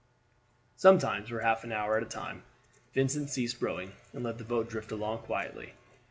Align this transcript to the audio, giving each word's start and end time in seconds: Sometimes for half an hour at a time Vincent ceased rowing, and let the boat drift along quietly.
Sometimes 0.77 1.29
for 1.29 1.41
half 1.41 1.63
an 1.63 1.71
hour 1.71 1.95
at 1.95 2.01
a 2.01 2.07
time 2.07 2.41
Vincent 2.95 3.29
ceased 3.29 3.61
rowing, 3.61 3.91
and 4.13 4.23
let 4.23 4.39
the 4.39 4.43
boat 4.43 4.67
drift 4.67 4.91
along 4.91 5.19
quietly. 5.19 5.75